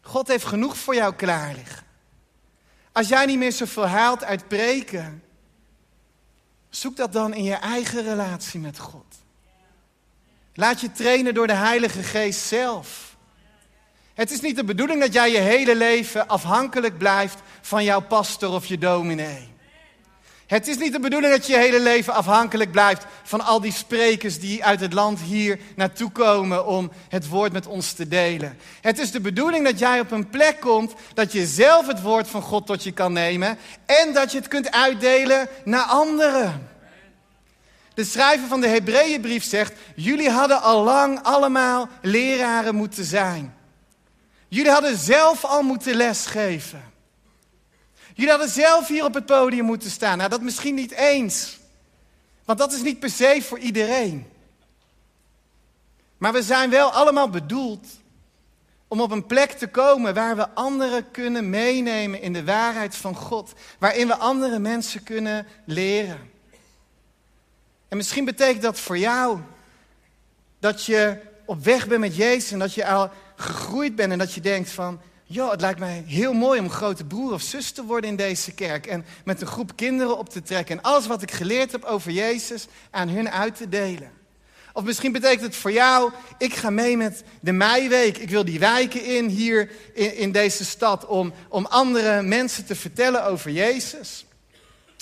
[0.00, 1.84] God heeft genoeg voor jou klaar.
[2.92, 5.22] Als jij niet meer zoveel haalt uit preken,
[6.68, 9.14] zoek dat dan in je eigen relatie met God.
[10.54, 13.16] Laat je trainen door de Heilige Geest zelf.
[14.14, 18.54] Het is niet de bedoeling dat jij je hele leven afhankelijk blijft van jouw pastor
[18.54, 19.53] of je dominee.
[20.46, 23.72] Het is niet de bedoeling dat je je hele leven afhankelijk blijft van al die
[23.72, 28.58] sprekers die uit het land hier naartoe komen om het woord met ons te delen.
[28.80, 32.28] Het is de bedoeling dat jij op een plek komt dat je zelf het woord
[32.28, 36.68] van God tot je kan nemen en dat je het kunt uitdelen naar anderen.
[37.94, 43.54] De schrijver van de Hebreeënbrief zegt: Jullie hadden al lang allemaal leraren moeten zijn.
[44.48, 46.93] Jullie hadden zelf al moeten lesgeven.
[48.14, 50.18] Jullie hadden zelf hier op het podium moeten staan.
[50.18, 51.58] Nou, dat misschien niet eens.
[52.44, 54.26] Want dat is niet per se voor iedereen.
[56.18, 57.86] Maar we zijn wel allemaal bedoeld
[58.88, 63.14] om op een plek te komen waar we anderen kunnen meenemen in de waarheid van
[63.16, 63.52] God.
[63.78, 66.30] Waarin we andere mensen kunnen leren.
[67.88, 69.38] En misschien betekent dat voor jou
[70.58, 74.32] dat je op weg bent met Jezus en dat je al gegroeid bent en dat
[74.32, 75.00] je denkt van,
[75.34, 78.52] joh, het lijkt mij heel mooi om grote broer of zus te worden in deze
[78.52, 81.84] kerk en met een groep kinderen op te trekken en alles wat ik geleerd heb
[81.84, 84.10] over Jezus aan hun uit te delen.
[84.72, 88.18] Of misschien betekent het voor jou, ik ga mee met de Meiweek.
[88.18, 92.74] Ik wil die wijken in hier in, in deze stad om, om andere mensen te
[92.74, 94.26] vertellen over Jezus.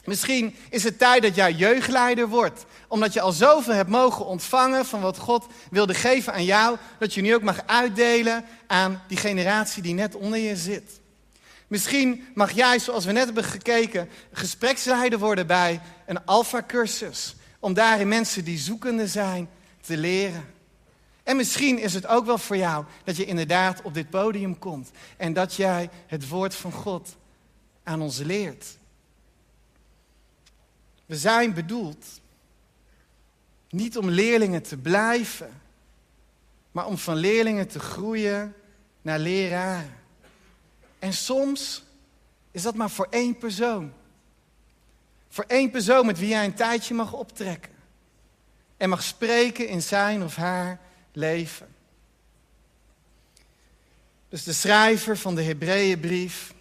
[0.05, 2.65] Misschien is het tijd dat jij jeugdleider wordt.
[2.89, 6.77] Omdat je al zoveel hebt mogen ontvangen van wat God wilde geven aan jou.
[6.99, 11.01] Dat je nu ook mag uitdelen aan die generatie die net onder je zit.
[11.67, 17.35] Misschien mag jij, zoals we net hebben gekeken, gespreksleider worden bij een alfa-cursus.
[17.61, 19.49] Om daarin mensen die zoekende zijn
[19.81, 20.45] te leren.
[21.23, 24.91] En misschien is het ook wel voor jou dat je inderdaad op dit podium komt.
[25.17, 27.17] En dat jij het woord van God
[27.83, 28.67] aan ons leert.
[31.13, 32.07] We zijn bedoeld
[33.71, 35.61] niet om leerlingen te blijven,
[36.71, 38.55] maar om van leerlingen te groeien
[39.03, 39.95] naar leraren.
[40.99, 41.83] En soms
[42.51, 43.93] is dat maar voor één persoon.
[45.29, 47.73] Voor één persoon met wie jij een tijdje mag optrekken.
[48.77, 50.81] En mag spreken in zijn of haar
[51.13, 51.75] leven.
[54.29, 56.55] Dus de schrijver van de Hebreeënbrief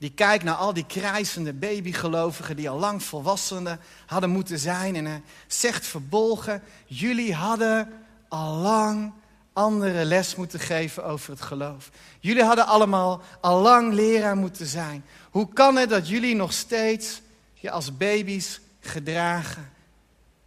[0.00, 4.96] die kijkt naar al die krijzende babygelovigen die al lang volwassenen hadden moeten zijn.
[4.96, 7.92] En hij zegt verbolgen, jullie hadden
[8.28, 9.12] al lang
[9.52, 11.90] andere les moeten geven over het geloof.
[12.20, 15.04] Jullie hadden allemaal al lang leraar moeten zijn.
[15.30, 17.20] Hoe kan het dat jullie nog steeds
[17.54, 19.72] je als baby's gedragen?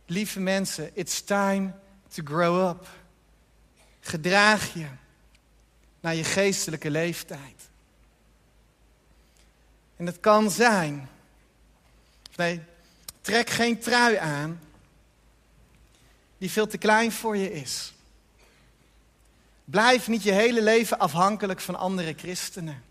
[0.06, 1.72] Lieve mensen, it's time
[2.14, 2.88] to grow up.
[4.00, 4.88] Gedraag je
[6.00, 7.63] naar je geestelijke leeftijd.
[10.04, 11.10] En het kan zijn.
[12.36, 12.62] Nee,
[13.22, 14.62] trek geen trui aan
[16.38, 17.94] die veel te klein voor je is.
[19.66, 22.84] Blijf niet je hele leven afhankelijk van andere christenen.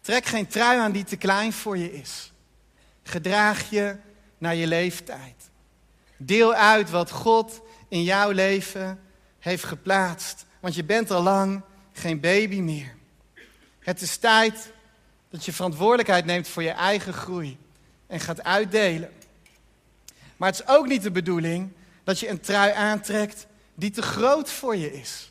[0.00, 2.32] Trek geen trui aan die te klein voor je is.
[3.02, 3.96] Gedraag je
[4.38, 5.50] naar je leeftijd.
[6.16, 9.00] Deel uit wat God in jouw leven
[9.38, 10.46] heeft geplaatst.
[10.60, 12.94] Want je bent al lang geen baby meer.
[13.78, 14.72] Het is tijd
[15.30, 17.58] dat je verantwoordelijkheid neemt voor je eigen groei
[18.06, 19.10] en gaat uitdelen.
[20.36, 21.70] Maar het is ook niet de bedoeling
[22.04, 25.30] dat je een trui aantrekt die te groot voor je is.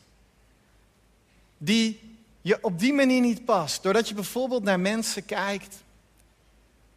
[1.57, 3.83] Die je op die manier niet past.
[3.83, 5.83] Doordat je bijvoorbeeld naar mensen kijkt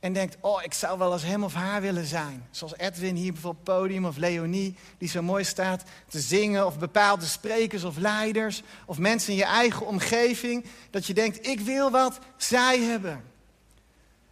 [0.03, 2.47] en denkt, oh, ik zou wel als hem of haar willen zijn.
[2.51, 6.67] Zoals Edwin hier bijvoorbeeld podium of Leonie, die zo mooi staat te zingen.
[6.67, 8.63] Of bepaalde sprekers of leiders.
[8.87, 10.65] Of mensen in je eigen omgeving.
[10.91, 13.25] Dat je denkt, ik wil wat zij hebben.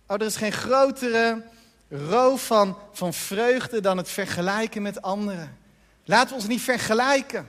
[0.06, 1.42] Oh, er is geen grotere
[1.88, 5.56] roof van, van vreugde dan het vergelijken met anderen.
[6.04, 7.48] Laten we ons niet vergelijken.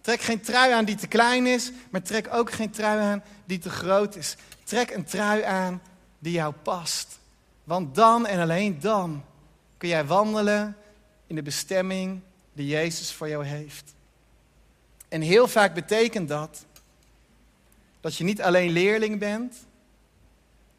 [0.00, 3.58] Trek geen trui aan die te klein is, maar trek ook geen trui aan die
[3.58, 4.36] te groot is.
[4.64, 5.82] Trek een trui aan
[6.18, 7.18] die jou past.
[7.66, 9.24] Want dan en alleen dan
[9.76, 10.76] kun jij wandelen
[11.26, 12.20] in de bestemming
[12.52, 13.94] die Jezus voor jou heeft.
[15.08, 16.64] En heel vaak betekent dat
[18.00, 19.54] dat je niet alleen leerling bent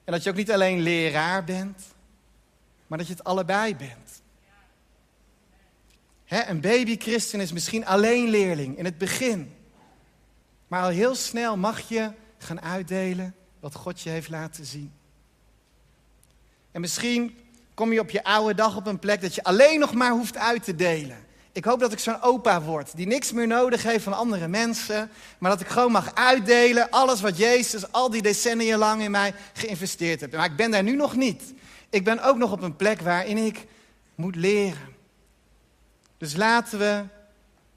[0.03, 1.83] en dat je ook niet alleen leraar bent,
[2.87, 4.21] maar dat je het allebei bent.
[6.27, 9.55] een baby-christen is misschien alleen leerling in het begin.
[10.67, 14.96] Maar al heel snel mag je gaan uitdelen wat God je heeft laten zien.
[16.71, 17.37] En misschien
[17.73, 20.37] kom je op je oude dag op een plek dat je alleen nog maar hoeft
[20.37, 21.25] uit te delen.
[21.51, 25.09] Ik hoop dat ik zo'n opa word, die niks meer nodig heeft van andere mensen,
[25.37, 29.33] maar dat ik gewoon mag uitdelen alles wat Jezus al die decennia lang in mij
[29.53, 30.33] geïnvesteerd heeft.
[30.33, 31.53] Maar ik ben daar nu nog niet.
[31.89, 33.65] Ik ben ook nog op een plek waarin ik
[34.15, 34.95] moet leren.
[36.17, 37.03] Dus laten we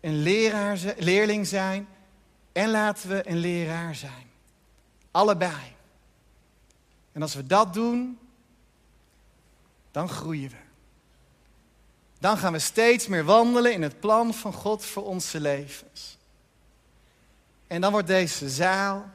[0.00, 1.88] een leraar, leerling zijn
[2.53, 4.31] en laten we een leraar zijn.
[5.11, 5.74] Allebei.
[7.12, 8.18] En als we dat doen,
[9.90, 10.57] dan groeien we.
[12.18, 16.18] Dan gaan we steeds meer wandelen in het plan van God voor onze levens.
[17.66, 19.11] En dan wordt deze zaal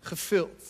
[0.00, 0.62] gevuld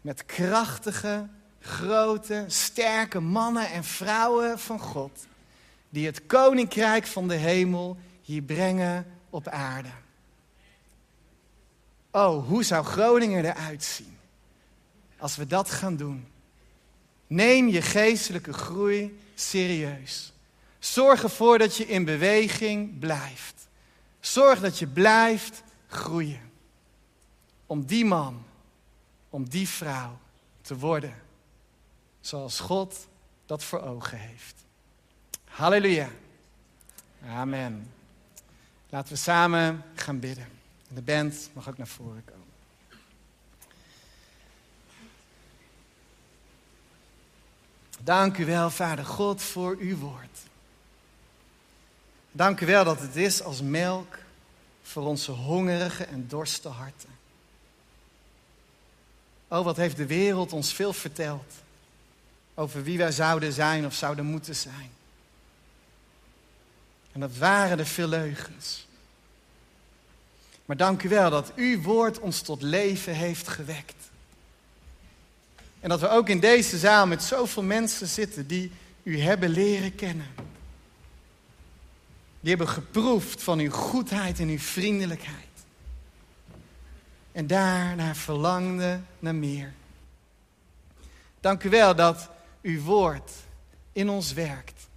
[0.00, 1.28] met krachtige,
[1.60, 5.26] grote, sterke mannen en vrouwen van God,
[5.88, 9.90] die het koninkrijk van de hemel hier brengen op aarde.
[12.10, 14.18] Oh, hoe zou Groningen eruit zien
[15.18, 16.26] als we dat gaan doen?
[17.30, 20.32] Neem je geestelijke groei serieus.
[20.78, 23.68] Zorg ervoor dat je in beweging blijft.
[24.20, 26.50] Zorg dat je blijft groeien.
[27.66, 28.44] Om die man,
[29.28, 30.18] om die vrouw
[30.60, 31.22] te worden.
[32.20, 33.08] Zoals God
[33.46, 34.54] dat voor ogen heeft.
[35.44, 36.08] Halleluja.
[37.26, 37.92] Amen.
[38.88, 40.48] Laten we samen gaan bidden.
[40.88, 42.46] De band mag ook naar voren komen.
[48.04, 50.38] Dank u wel, Vader God, voor uw woord.
[52.32, 54.18] Dank u wel dat het is als melk
[54.82, 57.08] voor onze hongerige en dorste harten.
[59.48, 61.52] Oh, wat heeft de wereld ons veel verteld
[62.54, 64.90] over wie wij zouden zijn of zouden moeten zijn.
[67.12, 68.86] En dat waren er veel leugens.
[70.66, 74.09] Maar dank u wel dat uw woord ons tot leven heeft gewekt.
[75.80, 79.94] En dat we ook in deze zaal met zoveel mensen zitten die u hebben leren
[79.94, 80.26] kennen.
[82.40, 85.46] Die hebben geproefd van uw goedheid en uw vriendelijkheid.
[87.32, 89.72] En daarna verlangden naar meer.
[91.40, 92.30] Dank u wel dat
[92.62, 93.30] uw woord
[93.92, 94.88] in ons werkt.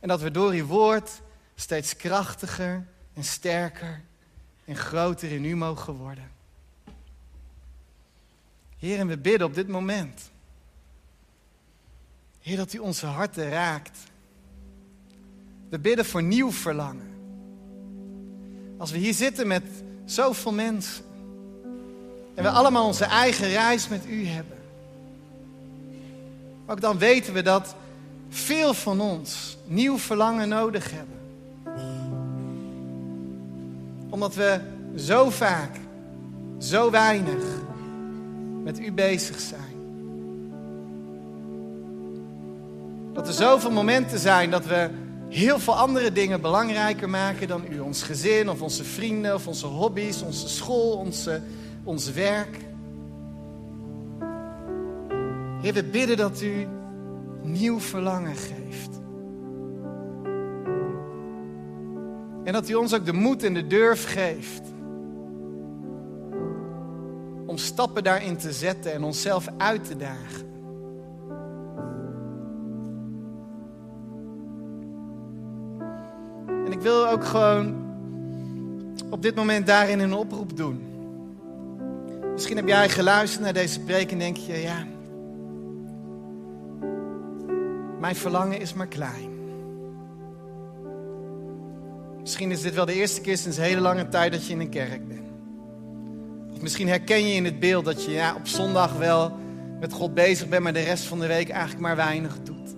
[0.00, 1.20] En dat we door uw woord
[1.54, 4.02] steeds krachtiger en sterker
[4.64, 6.31] en groter in u mogen worden.
[8.82, 10.30] Heer, en we bidden op dit moment.
[12.40, 13.98] Heer, dat u onze harten raakt.
[15.68, 17.10] We bidden voor nieuw verlangen.
[18.78, 19.62] Als we hier zitten met
[20.04, 21.04] zoveel mensen.
[22.34, 24.58] En we allemaal onze eigen reis met u hebben.
[26.66, 27.74] Ook dan weten we dat
[28.28, 31.20] veel van ons nieuw verlangen nodig hebben.
[34.10, 34.60] Omdat we
[34.96, 35.76] zo vaak,
[36.58, 37.70] zo weinig
[38.62, 39.80] met u bezig zijn.
[43.12, 44.90] Dat er zoveel momenten zijn dat we
[45.28, 47.78] heel veel andere dingen belangrijker maken dan u.
[47.78, 51.40] Ons gezin of onze vrienden of onze hobby's, onze school, onze,
[51.84, 52.58] ons werk.
[55.62, 56.66] Heer, we bidden dat u
[57.42, 59.00] nieuw verlangen geeft.
[62.44, 64.71] En dat u ons ook de moed en de durf geeft.
[67.52, 70.46] Om stappen daarin te zetten en onszelf uit te dagen.
[76.66, 77.74] En ik wil ook gewoon
[79.10, 80.82] op dit moment daarin een oproep doen.
[82.32, 84.86] Misschien heb jij geluisterd naar deze preek en denk je, ja,
[88.00, 89.30] mijn verlangen is maar klein.
[92.20, 94.68] Misschien is dit wel de eerste keer sinds hele lange tijd dat je in een
[94.68, 95.31] kerk bent.
[96.62, 99.38] Misschien herken je in het beeld dat je ja, op zondag wel
[99.80, 102.74] met God bezig bent, maar de rest van de week eigenlijk maar weinig doet.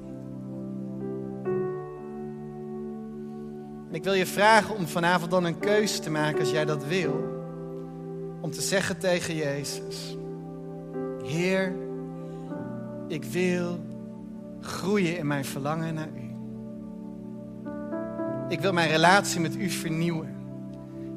[3.89, 6.87] En ik wil je vragen om vanavond dan een keuze te maken als jij dat
[6.87, 7.33] wil.
[8.41, 10.17] Om te zeggen tegen Jezus:
[11.25, 11.73] Heer,
[13.09, 13.81] ik wil
[14.61, 16.33] groeien in mijn verlangen naar U.
[18.49, 20.44] Ik wil mijn relatie met U vernieuwen.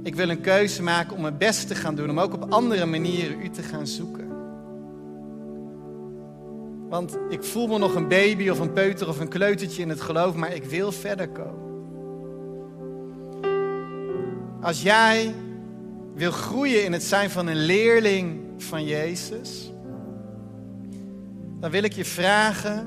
[0.08, 2.86] Ik wil een keuze maken om mijn best te gaan doen, om ook op andere
[2.86, 4.28] manieren U te gaan zoeken.
[6.89, 10.02] Want ik voel me nog een baby of een peuter of een kleutertje in het
[10.02, 11.65] geloof, maar ik wil verder komen.
[14.62, 15.36] Als jij
[16.13, 19.72] wil groeien in het zijn van een leerling van Jezus,
[21.60, 22.84] dan wil ik je vragen,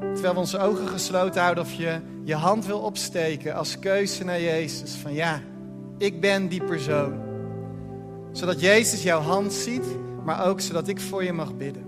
[0.00, 4.40] terwijl we onze ogen gesloten houden, of je je hand wil opsteken als keuze naar
[4.40, 4.94] Jezus.
[4.94, 5.40] Van ja,
[5.98, 7.12] ik ben die persoon.
[8.32, 9.84] Zodat Jezus jouw hand ziet,
[10.24, 11.86] maar ook zodat ik voor je mag bidden.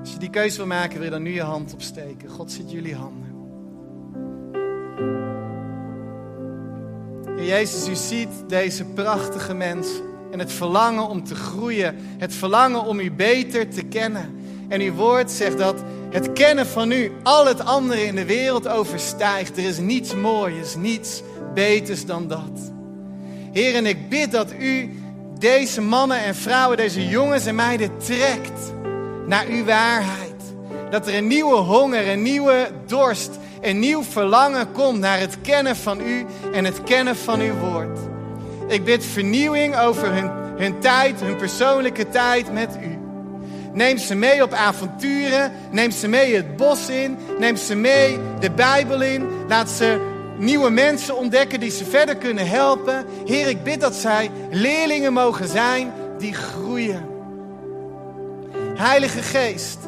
[0.00, 2.28] Als je die keuze wil maken, wil je dan nu je hand opsteken.
[2.28, 3.28] God ziet jullie handen.
[7.46, 13.00] Jezus, u ziet deze prachtige mensen en het verlangen om te groeien, het verlangen om
[13.00, 14.38] u beter te kennen.
[14.68, 18.68] En uw woord zegt dat het kennen van u al het andere in de wereld
[18.68, 19.56] overstijgt.
[19.56, 21.22] Er is niets moois, niets
[21.54, 22.72] beters dan dat.
[23.52, 25.00] Heer, en ik bid dat u
[25.38, 28.72] deze mannen en vrouwen, deze jongens en meiden trekt
[29.26, 30.28] naar uw waarheid.
[30.90, 33.30] Dat er een nieuwe honger, een nieuwe dorst,
[33.60, 37.98] een nieuw verlangen komt naar het kennen van u en het kennen van uw woord.
[38.68, 42.98] Ik bid vernieuwing over hun, hun tijd, hun persoonlijke tijd met u.
[43.72, 45.52] Neem ze mee op avonturen.
[45.70, 47.18] Neem ze mee het bos in.
[47.38, 49.28] Neem ze mee de Bijbel in.
[49.48, 50.09] Laat ze
[50.40, 53.06] nieuwe mensen ontdekken die ze verder kunnen helpen.
[53.26, 57.08] Heer, ik bid dat zij leerlingen mogen zijn die groeien.
[58.74, 59.78] Heilige Geest,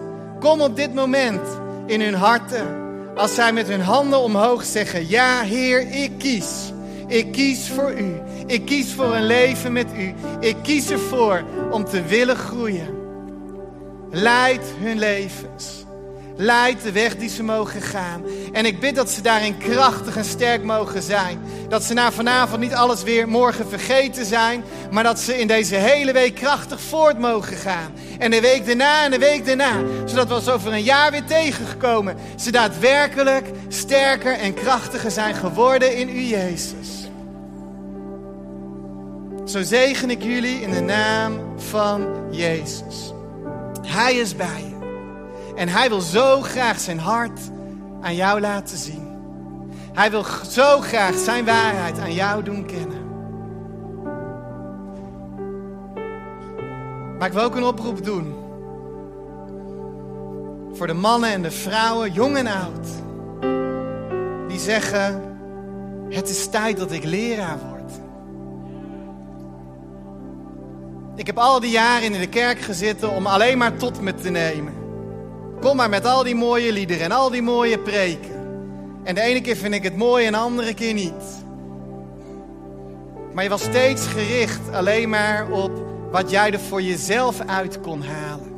[0.41, 1.41] kom op dit moment
[1.87, 2.81] in hun harten.
[3.15, 6.73] Als zij met hun handen omhoog zeggen: Ja, Heer, ik kies.
[7.07, 8.21] Ik kies voor u.
[8.47, 10.15] Ik kies voor een leven met u.
[10.41, 13.01] Ik kies ervoor om te willen groeien.
[14.11, 15.82] Leid hun levens.
[16.37, 18.23] Leid de weg die ze mogen gaan.
[18.53, 21.41] En ik bid dat ze daarin krachtig en sterk mogen zijn.
[21.69, 24.65] Dat ze na vanavond niet alles weer morgen vergeten zijn.
[24.91, 27.93] Maar dat ze in deze hele week krachtig voort mogen gaan.
[28.19, 29.83] En de week daarna en de week daarna.
[30.05, 32.17] Zodat we als over een jaar weer tegengekomen.
[32.37, 37.11] Ze daadwerkelijk sterker en krachtiger zijn geworden in u, Jezus.
[39.45, 43.13] Zo zegen ik jullie in de naam van Jezus.
[43.87, 44.72] Hij is bij je.
[45.63, 47.41] En hij wil zo graag zijn hart
[48.01, 49.09] aan jou laten zien.
[49.93, 53.07] Hij wil zo graag zijn waarheid aan jou doen kennen.
[57.19, 58.35] Maar ik wil ook een oproep doen.
[60.73, 62.87] Voor de mannen en de vrouwen, jong en oud.
[64.49, 65.23] Die zeggen,
[66.09, 67.93] het is tijd dat ik leraar word.
[71.17, 74.31] Ik heb al die jaren in de kerk gezeten om alleen maar tot me te
[74.31, 74.82] nemen.
[75.63, 78.31] Kom maar met al die mooie liederen en al die mooie preken.
[79.03, 81.45] En de ene keer vind ik het mooi en de andere keer niet.
[83.33, 85.71] Maar je was steeds gericht alleen maar op
[86.11, 88.53] wat jij er voor jezelf uit kon halen.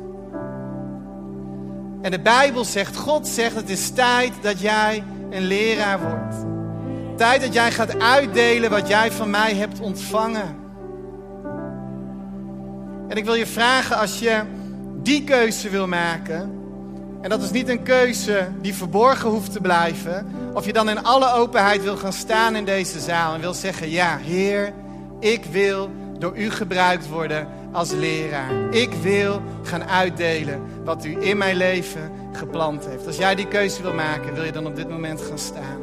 [2.01, 6.35] En de Bijbel zegt, God zegt, het is tijd dat jij een leraar wordt.
[7.17, 10.55] Tijd dat jij gaat uitdelen wat jij van mij hebt ontvangen.
[13.07, 14.41] En ik wil je vragen als je
[15.01, 16.63] die keuze wil maken.
[17.25, 20.27] En dat is niet een keuze die verborgen hoeft te blijven.
[20.53, 23.89] Of je dan in alle openheid wil gaan staan in deze zaal en wil zeggen:
[23.89, 24.73] Ja, Heer,
[25.19, 28.51] ik wil door u gebruikt worden als leraar.
[28.71, 33.07] Ik wil gaan uitdelen wat u in mijn leven geplant heeft.
[33.07, 35.79] Als jij die keuze wil maken, wil je dan op dit moment gaan staan.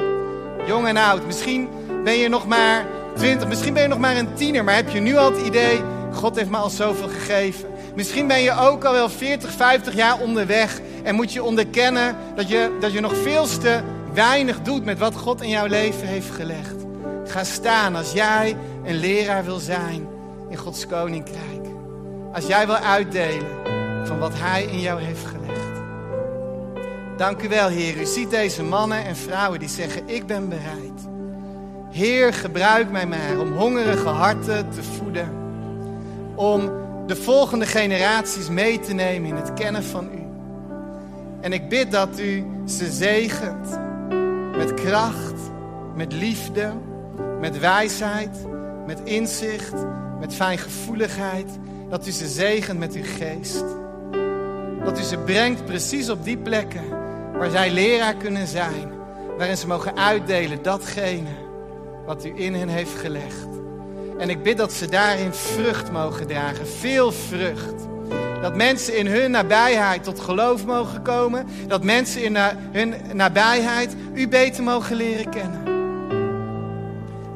[0.67, 1.69] Jong en oud, misschien
[2.05, 5.01] ben je nog maar 20, misschien ben je nog maar een tiener, maar heb je
[5.01, 5.81] nu al het idee
[6.13, 7.69] God heeft me al zoveel gegeven.
[7.95, 12.49] Misschien ben je ook al wel 40, 50 jaar onderweg en moet je onderkennen dat
[12.49, 13.81] je, dat je nog veel te
[14.13, 16.75] weinig doet met wat God in jouw leven heeft gelegd.
[17.27, 20.07] Ga staan als jij een leraar wil zijn
[20.49, 21.67] in Gods koninkrijk.
[22.33, 23.49] Als jij wil uitdelen
[24.05, 25.43] van wat Hij in jou heeft gelegd.
[27.17, 28.01] Dank u wel, Heer.
[28.01, 31.09] U ziet deze mannen en vrouwen die zeggen: Ik ben bereid.
[31.91, 35.33] Heer, gebruik mij maar om hongerige harten te voeden
[36.35, 36.71] om
[37.15, 40.23] de volgende generaties mee te nemen in het kennen van u.
[41.41, 43.79] En ik bid dat u ze zegent
[44.57, 45.35] met kracht,
[45.95, 46.73] met liefde,
[47.41, 48.47] met wijsheid,
[48.87, 49.75] met inzicht,
[50.21, 51.49] met fijngevoeligheid.
[51.89, 53.65] Dat u ze zegent met uw geest.
[54.85, 56.89] Dat u ze brengt precies op die plekken
[57.39, 58.93] waar zij leraar kunnen zijn.
[59.37, 61.31] Waarin ze mogen uitdelen datgene
[62.07, 63.52] wat u in hen heeft gelegd.
[64.23, 67.75] En ik bid dat ze daarin vrucht mogen dragen, veel vrucht.
[68.43, 71.47] Dat mensen in hun nabijheid tot geloof mogen komen.
[71.67, 72.37] Dat mensen in
[72.73, 75.61] hun nabijheid u beter mogen leren kennen.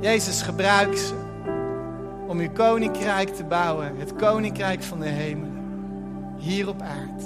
[0.00, 1.14] Jezus, gebruik ze
[2.26, 3.92] om uw koninkrijk te bouwen.
[3.98, 5.64] Het koninkrijk van de hemelen.
[6.38, 7.24] Hier op aarde.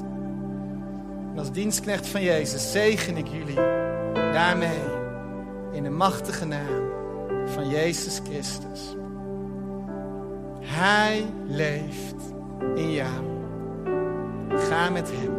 [1.32, 3.60] En als dienstknecht van Jezus zegen ik jullie
[4.14, 4.80] daarmee.
[5.72, 6.90] In de machtige naam
[7.46, 8.98] van Jezus Christus.
[10.72, 12.14] Hij leeft
[12.74, 13.24] in jou.
[14.68, 15.38] Ga met Hem.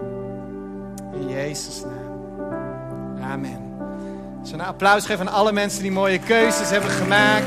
[1.14, 2.12] In Jezus' naam.
[3.32, 3.72] Amen.
[4.44, 7.46] Zullen een applaus geven aan alle mensen die mooie keuzes hebben gemaakt.